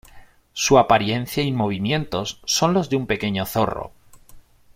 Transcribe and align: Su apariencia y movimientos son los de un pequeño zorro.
Su 0.53 0.79
apariencia 0.79 1.43
y 1.43 1.51
movimientos 1.51 2.41
son 2.45 2.73
los 2.73 2.89
de 2.89 2.95
un 2.95 3.05
pequeño 3.05 3.45
zorro. 3.45 3.91